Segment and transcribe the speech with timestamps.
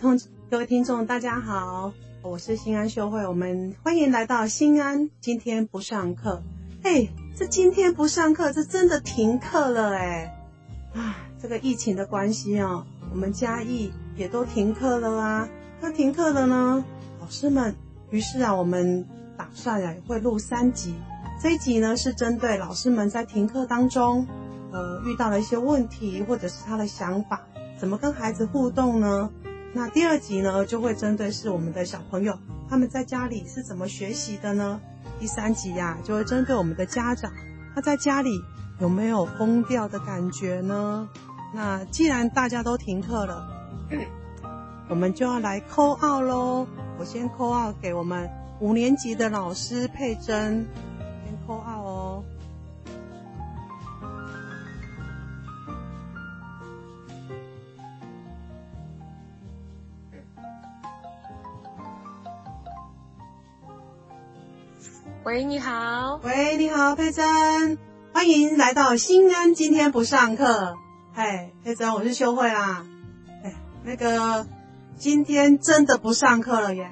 [0.00, 0.18] 同
[0.50, 1.92] 各位听众，大家好，
[2.22, 5.10] 我是新安秀慧，我们欢迎来到新安。
[5.20, 6.42] 今天不上课，
[6.82, 10.34] 哎，这今天不上课，这真的停课了哎！
[10.94, 15.46] 啊，这个疫情的关系哦，我们嘉义也都停课了啊。
[15.82, 16.82] 那停课了呢，
[17.20, 17.76] 老师们，
[18.08, 20.94] 于是啊，我们打算呀会录三集。
[21.42, 24.26] 这一集呢是针对老师们在停课当中，
[24.72, 27.42] 呃，遇到了一些问题，或者是他的想法，
[27.78, 29.30] 怎么跟孩子互动呢？
[29.72, 32.36] 那第二集呢，就会针对是我们的小朋友，
[32.68, 34.80] 他们在家里是怎么学习的呢？
[35.20, 37.30] 第三集呀，就会针对我们的家长，
[37.74, 38.30] 他在家里
[38.80, 41.08] 有没有疯掉的感觉呢？
[41.54, 43.46] 那既然大家都停课了，
[44.90, 46.66] 我们就要来扣二喽。
[46.98, 48.28] 我先扣二给我们
[48.60, 50.66] 五年级的老师佩珍，
[65.22, 66.18] 喂，你好。
[66.24, 67.76] 喂，你好，佩珍，
[68.14, 69.54] 欢迎来到新安。
[69.54, 70.78] 今天不上课。
[71.12, 72.86] 嘿，佩珍，我是秀慧啦。
[73.44, 73.54] 哎，
[73.84, 74.46] 那个，
[74.96, 76.90] 今天真的不上课了耶。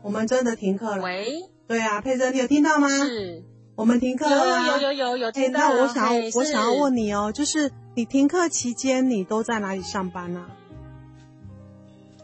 [0.00, 1.02] 我们真的停课了。
[1.02, 1.50] 喂。
[1.66, 2.88] 对啊，佩珍，你有听到吗？
[2.88, 3.42] 是。
[3.74, 4.68] 我们停课了。
[4.68, 5.58] 有有有有有听到。
[5.58, 10.46] 那我想要，我想要问你哦，就是你停课期间，你都在哪里上班呢？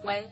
[0.05, 0.31] 喂。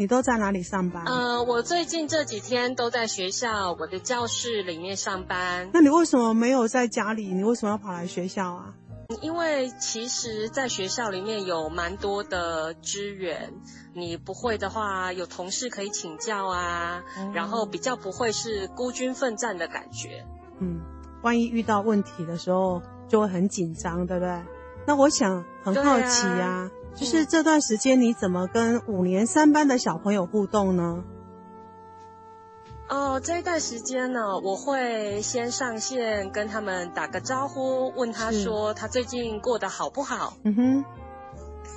[0.00, 1.04] 你都在哪里上班？
[1.04, 5.68] 呃，我最近这几天都在学校我的教室里面上班。
[5.74, 7.26] 那你为什么没有在家里？
[7.26, 8.72] 你为什么要跑来学校啊？
[9.20, 13.52] 因为其实，在学校里面有蛮多的资源，
[13.92, 17.04] 你不会的话，有同事可以请教啊，
[17.34, 20.24] 然后比较不会是孤军奋战的感觉。
[20.60, 20.80] 嗯，
[21.20, 24.40] 万一遇到问题的时候，就会很紧张，对不对？
[24.86, 26.70] 那我想很好奇呀。
[26.94, 31.02] 就是这段时间你怎么跟五年三班的小朋友互动呢？
[32.88, 40.34] 哦，这一段时间呢，我会先上线跟他们打个招呼，问他说他最近过得好不好。
[40.42, 40.84] 嗯哼。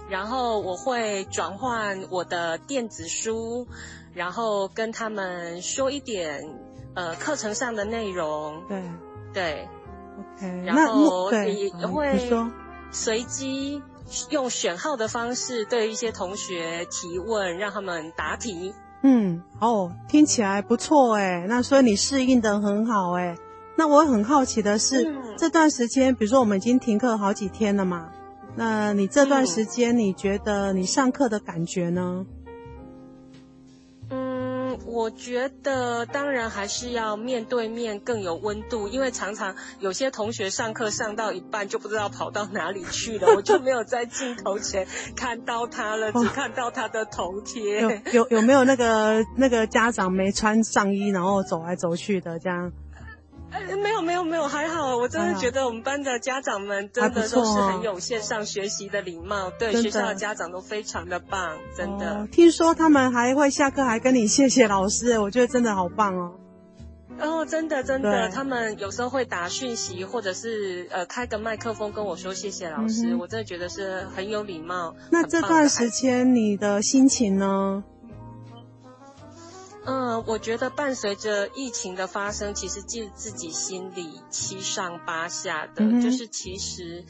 [0.10, 3.68] 然后我会转换我的电子书，
[4.14, 6.60] 然后跟他们说一点
[6.96, 8.62] 呃课程上的内容。
[8.68, 8.84] 对
[9.34, 9.70] 对。
[10.36, 10.64] OK。
[10.66, 12.30] 然后也会
[12.92, 13.82] 随机。
[14.30, 18.74] 用选号的方式对一些同学提问，让他们答题。
[19.02, 21.46] 嗯，哦，听起来不错哎。
[21.48, 23.36] 那所以你适应的很好哎。
[23.76, 28.10] 那我很好奇的是，这段时间，比如说我们已经停课好几天了嘛，
[28.56, 32.26] 那你这段时间你觉得你上课的感觉呢？
[34.94, 47.82] 我觉得当然还是要面对面更有温度，因为常常有些同学上课上到一半就不知道跑到哪里去了， 我就没有在镜头前看到他了，只看到他的头贴。
[47.82, 52.72] 有有有没有那个那个家长没穿上衣，然后走来走去的这样？
[53.70, 62.28] 哎，没有没有没有，还好，我真的觉得我们班的家长们真的都是很有线上学习的礼貌，对学校的家长都非常的棒，真的。
[62.32, 66.32] 听说他们还会下课还跟你谢谢老师，我觉得真的好棒哦。
[67.20, 74.96] 哦，真的真的，他们有时候会打讯息，或者是呃开个麦克风跟我说谢谢老师，我真的觉得是很有礼貌。
[75.12, 77.84] 那这段时间你的心情呢？
[79.86, 87.04] 嗯，我觉得伴随着疫情的发生，其实自自己心里七上八下的，就是其实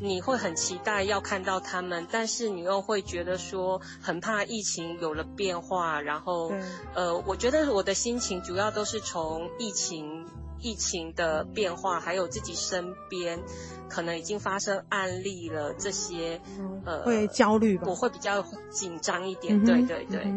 [0.00, 6.52] 你会很期待要看到他们，但是你又会觉得说很怕疫情有了变化，然后
[6.94, 10.24] 呃，我觉得我的心情主要都是从疫情
[10.60, 13.40] 疫情的变化，还有自己身边
[13.88, 16.40] 可能已经发生案例了这些，
[16.84, 17.88] 呃，会焦虑吧？
[17.88, 20.32] 我会比较紧张一点，对对对。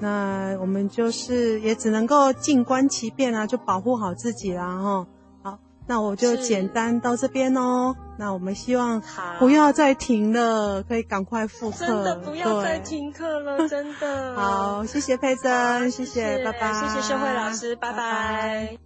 [0.00, 5.06] 那我们就是也只能够静观其变啊，就保护好自己啦哈。
[5.42, 7.94] 好，那我就简单到这边哦。
[8.18, 9.02] 那我们希望
[9.38, 11.86] 不要再停了，可以赶快复课。
[11.86, 14.34] 真的不要再停课了，真的。
[14.36, 16.72] 好，谢谢佩珍，谢谢，拜拜。
[16.72, 18.76] 谢谢秀慧老师，拜拜。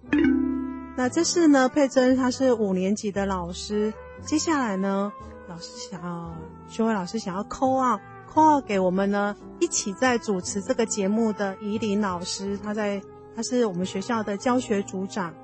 [0.96, 3.92] 那这是呢，佩珍她是五年级的老师。
[4.24, 5.12] 接下来呢，
[5.48, 6.34] 老师想要
[6.68, 7.98] 秀慧老师想要扣啊。
[8.38, 13.02] Call 给我们呢，一起在主持这个节目的怡林老师，他在，
[13.34, 15.34] 他是我们学校的教学组长。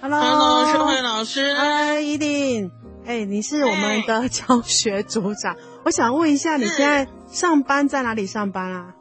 [0.00, 1.54] Hello，社会老师。
[1.54, 2.70] 嗨，怡林。
[3.04, 8.94] 哎，你是我们的教学组长，我想问一下，你现在上班在哪里上班啊？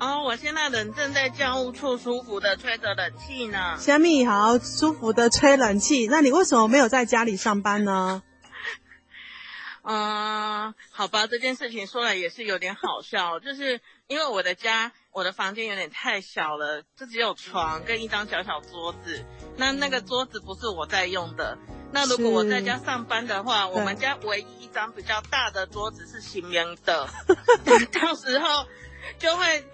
[0.00, 3.76] 哦，我现在人正在教务处，舒服的吹着冷气呢。
[3.78, 6.08] 虾米好，舒服的吹冷气。
[6.08, 8.22] 那你为什么没有在家里上班呢？
[9.84, 19.24] 嗯，好吧，这件事情说来也是有点好笑，就是因为我的家，我的房间有点太小了，就只有床跟一张小小桌子。
[19.56, 21.58] 那那个桌子不是我在用的。
[21.92, 27.08] 那如果我在家上班的话，我们家唯一一张比较大的桌子是新明的，
[27.92, 28.66] 到时候
[29.18, 29.64] 就会。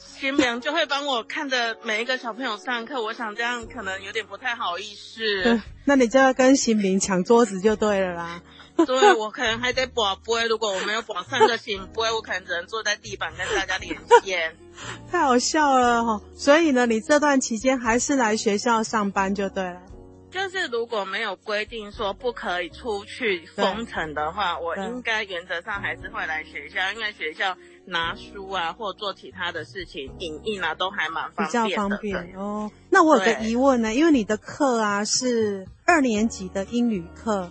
[0.00, 5.60] 新明就会帮我看着每一个小朋友上课，我想这样可能有点不太好意思。
[5.84, 8.40] 那你就要跟新明抢桌子就对了啦。
[8.86, 10.44] 对，我可能还得保播。
[10.46, 14.56] 如果我没有保三个新播，我可能只能坐在地板跟大家连线。
[15.10, 16.20] 太好笑了哈！
[16.34, 19.82] 所以呢，你这段期间还是来学校上班就对了。
[20.30, 27.56] 就是如果没有规定说不可以出去封城的话，我应该原则上还是会来学校，因为学校。
[27.90, 31.68] 拿书啊，或做其他的事情，影印啊，都还蛮方便的。
[31.68, 32.70] 比较方便哦。
[32.90, 37.50] 那我有个疑问呢，因为你的课啊是二年级的英语课，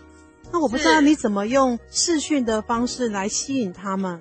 [0.52, 4.20] 那我不知道你怎么用视讯的方式来吸引他们。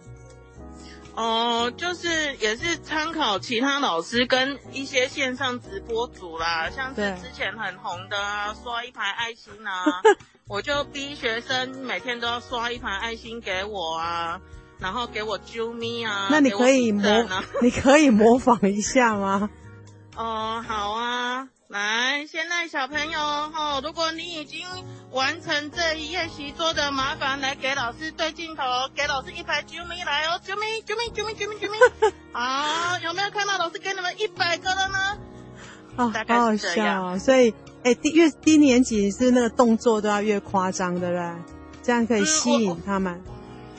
[1.15, 8.17] 哦，就是也是参考其他老师跟一些线上直播组啦，像是之前很红的
[8.63, 9.85] 刷一排爱心啊，
[10.47, 14.41] 我就逼学生每天都要刷一排爱心给我啊。
[14.79, 16.29] 然后给我啾咪啊！
[16.31, 17.03] 那你可以模，
[17.63, 19.49] 你可以模仿一下吗？
[20.15, 24.67] 哦，好啊，来，现在小朋友哈，如果你已经
[25.11, 28.63] 完成这一页习作的，麻烦来给老师对镜头，
[28.95, 31.77] 给老师一排啾咪来哦，啾咪啾咪啾咪啾咪啾咪。
[32.33, 35.19] 好，有没有看到老师给你们一百个了呢？
[35.97, 37.53] 哦，好好笑，所以
[37.85, 41.35] 哎，低越低年级是那个动作都要越夸张的嘞，
[41.83, 43.23] 这样可以吸引他们。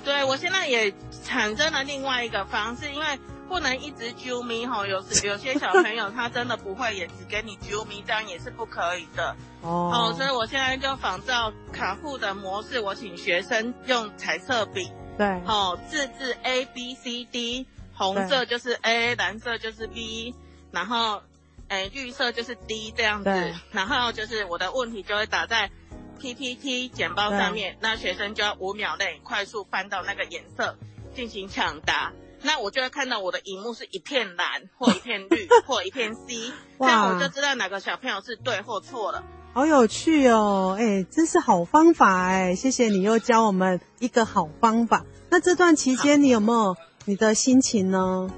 [0.06, 9.36] 对，我现在也产生了另外一个方式，因为不能一直啾咪吼，有时有些小朋友他真的不会，也只给你啾咪，这样也是不可以的。
[9.62, 20.36] 哦，所以我现在就仿照卡户的模式，我请学生用彩色笔，对，哦，自制 A B C D，红色就是 A，蓝色就是 B，
[20.72, 21.22] 然后，
[21.68, 23.30] 哎，绿色就是 D 这样子，
[23.72, 25.72] 然后就是我的问题就会打在。
[26.20, 30.76] PPT 简报上面，那学生就要五秒内快速翻到那个颜色
[31.14, 32.12] 进行抢答。
[32.48, 39.22] 那我就会看到我的荧幕是一片蓝，或一片绿，或一片 C，这样我就知道哪个小朋友是对或错了。
[39.54, 42.56] 好有趣哦，哎，真是好方法哎！
[42.56, 45.04] 谢谢你又教我们一个好方法。
[45.30, 48.30] 那这段期间你有没有你的心情呢？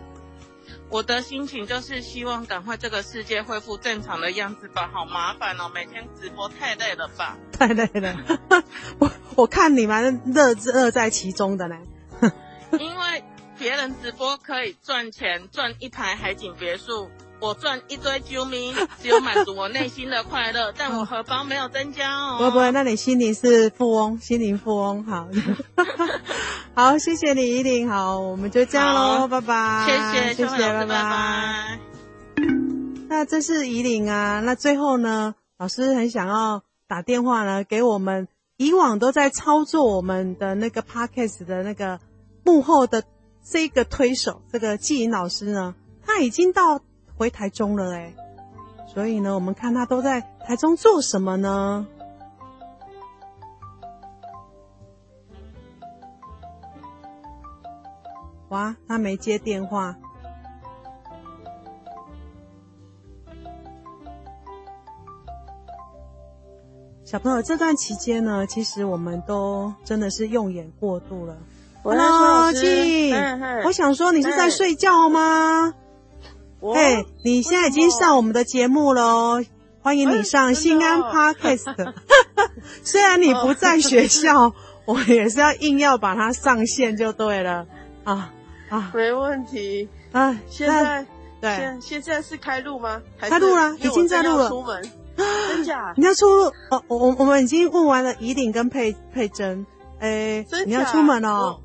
[0.89, 7.37] 我的心情就是希望赶快这个世界恢复正常的样子吧，好麻烦哦，每天直播太累了吧？
[7.51, 8.17] 太累了，
[8.97, 11.75] 我我看你们乐乐在其中的呢。
[12.79, 13.23] 因为
[13.59, 17.09] 别人直播可以赚钱，赚一排海景别墅。
[17.41, 22.37] 我赚一堆啾咪， 只有满足我内心的快乐，但我荷包没有增加哦。
[22.37, 25.27] 不不，那你心灵是富翁，心灵富翁，好，
[26.75, 31.79] 好，谢谢你，依琳，好，我们就这样喽，拜拜，谢谢，谢谢，拜拜。
[33.07, 38.27] 那这是依琳啊，那最后呢，老师很想要打电话呢，给我们
[38.57, 41.99] 以往都在操作我们的那个 podcast 的那个
[42.43, 43.03] 幕后的
[43.43, 46.81] 这个推手，这个季颖老师呢，他已经到。
[47.19, 48.13] 回台中了哎，
[48.87, 51.85] 所以呢，我们看他都在台中做什么呢？
[58.47, 59.97] 哇，他没接电话。
[67.03, 71.37] 小朋友，这段期间呢，其实我们都真的是用眼过度了。
[71.81, 73.15] Hello，静，
[73.63, 75.73] 我想说，你是在睡觉吗？
[76.61, 79.41] 嘿，你现在已经上我们的节目喽，
[79.81, 81.93] 欢迎你上新安 Podcast。
[82.83, 84.53] 虽然你不在学校，
[84.85, 87.65] 我也是要硬要把它上线就对了
[88.03, 88.29] 啊
[88.69, 90.37] 啊，没问题啊。
[90.49, 91.05] 现在
[91.39, 93.01] 对，现现在是开录吗？
[93.17, 94.49] 开录了，已经在录了。
[94.49, 94.83] 出门，
[95.15, 95.93] 真假？
[95.95, 96.51] 你要出录？
[96.71, 99.65] 哦，我我们已经问完了怡鼎跟佩佩珍，
[99.99, 101.57] 哎，你要出门哦。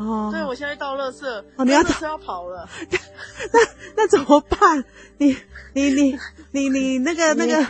[0.00, 2.66] 哦，对，我现在到乐色，哦，你要是要跑了，
[3.52, 3.60] 那
[3.96, 4.82] 那怎么办？
[5.18, 5.36] 你
[5.74, 6.18] 你你
[6.52, 7.66] 你你那个那个，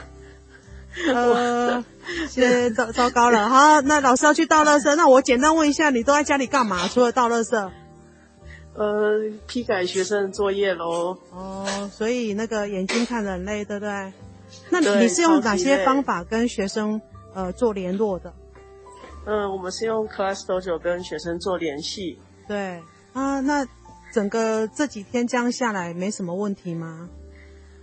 [1.12, 1.84] 呃，
[2.28, 3.48] 现在糟糟糕了。
[3.48, 6.86] 好，那老师要去倒乐色， 那我简单问一下，你都在家里干嘛？
[6.86, 7.72] 除了倒乐色？
[8.74, 9.18] 呃，
[9.48, 11.18] 批改学生作业喽。
[11.32, 14.12] 哦，所以那个眼睛看得很累，对不对？
[14.70, 17.00] 那你是用哪些方法跟学生
[17.34, 18.32] 呃做联络的？
[19.26, 22.18] 嗯，我们是用 Class Dojo 跟学生做联系。
[22.48, 23.66] 对啊，那
[24.12, 27.08] 整个这几天这样下来没什么问题吗？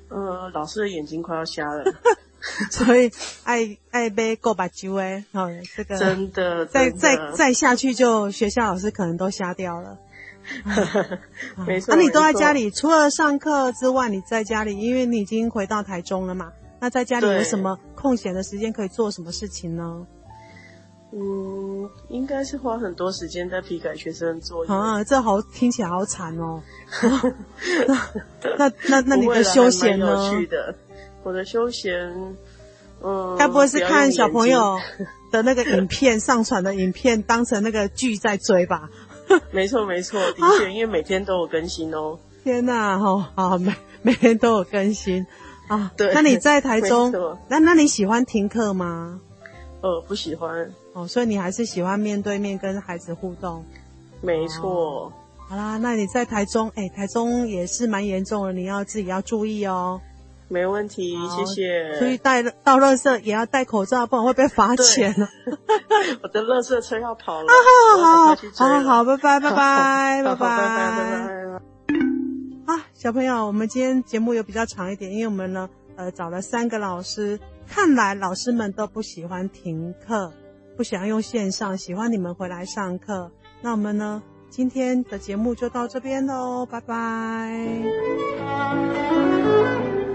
[0.10, 1.84] 呃，老师的眼睛快要瞎了。
[2.72, 3.12] 所以
[3.44, 9.98] 爱爱杯够把酒哎，哦，这个真的，再再再下去就学校老师可能都瞎掉了。
[11.68, 16.52] 没错，那你都在家里，除了上课之外，你在家里，因为你已经回到台中了嘛？
[16.80, 20.08] 那在家里有什么空闲的时间可以做什么事情呢？
[21.14, 24.72] 嗯，应该是花很多时间在批改学生作业。
[24.72, 26.62] 啊，这好听起来好惨哦。
[28.58, 30.32] 那那那你的休闲呢？
[30.32, 30.76] 有趣的，
[31.24, 32.14] 我的休闲，
[33.02, 34.78] 嗯，该不会是看小朋友
[35.32, 38.90] 的那个影片上传的影片当成那个剧在追吧？
[39.52, 42.20] 没错没错，的确，因为每天都有更新哦。
[42.44, 45.26] 天哪，哦，好每每天都有更新
[45.70, 45.92] 啊。
[45.96, 47.14] 对，那你在台中，
[47.50, 49.22] 那那你喜欢听课吗？
[49.82, 50.72] 呃，不喜欢。
[50.94, 53.64] 哦，所以你还是喜欢面对面跟孩子互动。
[54.22, 55.12] 没错。
[55.50, 60.02] 好啦，那你在台中，哎，台中也是蛮严重的，你要自己要注意哦。
[60.50, 62.00] 没问题，谢谢。
[62.00, 65.28] 所以带到垃圾也要戴口罩，不然会被罚钱了。
[66.24, 67.48] 我的垃圾车要跑了。
[67.48, 67.54] 好
[68.02, 72.74] 好好，好好，拜拜拜拜拜拜拜拜。
[72.74, 80.34] 啊，小朋友，我们今天节目有比较长一点，因为我们呢，呃，找了三个老师，看来老师们都不喜欢停课，
[80.76, 83.32] 不喜欢用线上，喜欢你们回来上课。
[83.62, 87.78] 那我们呢，今天的节目就到这边喽，拜拜。